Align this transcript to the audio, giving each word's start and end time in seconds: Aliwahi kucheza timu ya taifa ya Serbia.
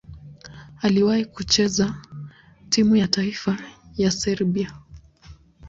Aliwahi 0.81 1.25
kucheza 1.25 1.95
timu 2.69 2.95
ya 2.95 3.07
taifa 3.07 3.57
ya 3.97 4.11
Serbia. 4.11 4.75